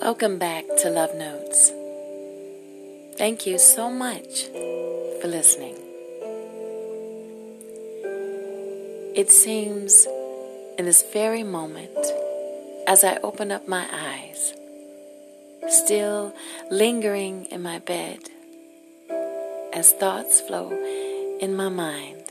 [0.00, 1.72] Welcome back to Love Notes.
[3.16, 4.44] Thank you so much
[5.20, 5.74] for listening.
[9.16, 10.06] It seems
[10.78, 11.96] in this very moment,
[12.86, 14.52] as I open up my eyes,
[15.68, 16.34] still
[16.70, 18.20] lingering in my bed,
[19.72, 20.70] as thoughts flow
[21.40, 22.22] in my mind,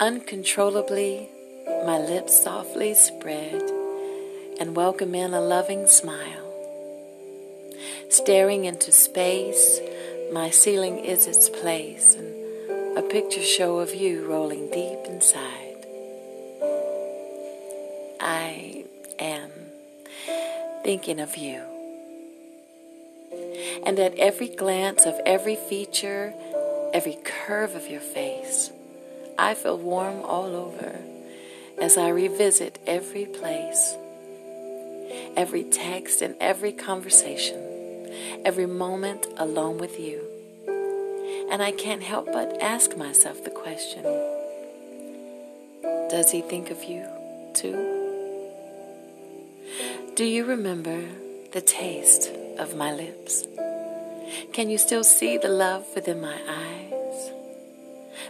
[0.00, 1.28] uncontrollably,
[1.84, 3.75] my lips softly spread
[4.58, 6.52] and welcome in a loving smile.
[8.08, 9.80] Staring into space,
[10.32, 15.86] my ceiling is its place, and a picture show of you rolling deep inside.
[18.18, 18.84] I
[19.18, 19.50] am
[20.82, 21.60] thinking of you.
[23.84, 26.32] And at every glance of every feature,
[26.94, 28.70] every curve of your face,
[29.38, 30.98] I feel warm all over
[31.78, 33.96] as I revisit every place,
[35.36, 37.66] every text, and every conversation
[38.44, 40.22] every moment alone with you.
[41.50, 44.02] And I can't help but ask myself the question
[46.10, 47.04] Does he think of you
[47.54, 48.04] too?
[50.14, 51.04] Do you remember
[51.52, 53.46] the taste of my lips?
[54.52, 57.30] Can you still see the love within my eyes?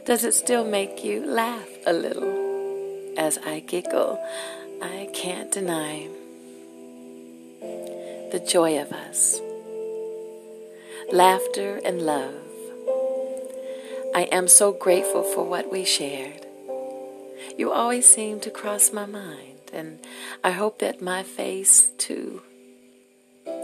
[0.05, 4.23] Does it still make you laugh a little as I giggle?
[4.83, 6.09] I can't deny
[8.37, 9.41] the joy of us
[11.11, 12.35] laughter, and love.
[14.15, 16.45] I am so grateful for what we shared.
[17.57, 20.01] You always seem to cross my mind, and
[20.43, 22.43] I hope that my face, too,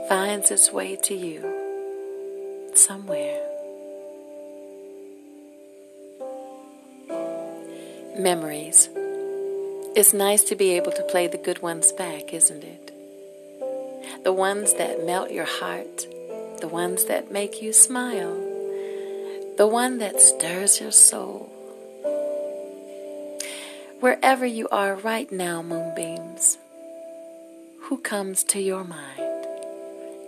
[0.08, 3.42] finds its way to you somewhere.
[8.16, 8.88] Memories.
[9.96, 12.91] It's nice to be able to play the good ones back, isn't it?
[14.24, 16.06] The ones that melt your heart
[16.62, 18.36] the ones that make you smile,
[19.56, 21.50] the one that stirs your soul.
[23.98, 26.58] Wherever you are right now, moonbeams,
[27.80, 29.46] who comes to your mind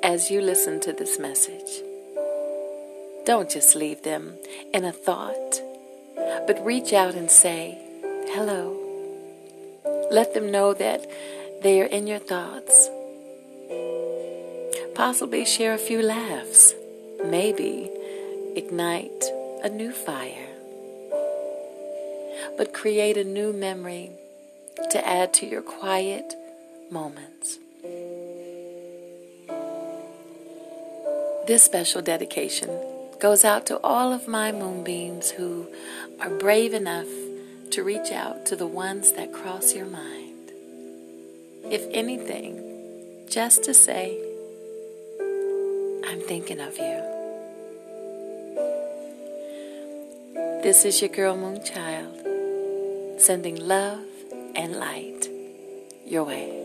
[0.03, 1.84] as you listen to this message?
[3.25, 4.37] Don't just leave them
[4.72, 5.62] in a thought,
[6.49, 7.78] but reach out and say,
[8.26, 8.76] hello.
[10.11, 11.09] Let them know that
[11.62, 12.91] they are in your thoughts
[14.94, 16.75] Possibly share a few laughs.
[17.25, 17.91] Maybe
[18.55, 19.25] ignite
[19.62, 20.49] a new fire.
[22.56, 24.12] But create a new memory
[24.91, 26.34] to add to your quiet
[26.91, 27.59] moments.
[31.47, 32.71] This special dedication
[33.21, 35.66] goes out to all of my moonbeams who
[36.21, 37.09] are brave enough
[37.72, 40.53] to reach out to the ones that cross your mind.
[41.71, 44.24] If anything, just to say,
[46.15, 47.03] I'm thinking of you.
[50.63, 53.99] This is your girl Moonchylde, sending love
[54.55, 55.29] and light
[56.07, 56.64] your way.